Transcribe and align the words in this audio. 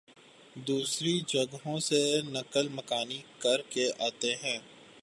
دوسری 0.67 1.13
جگہوں 1.27 1.77
سے 1.79 2.01
نقل 2.25 2.67
مکانی 2.69 3.21
کرکے 3.39 3.89
آتے 3.99 4.33
ہیں 4.35 4.57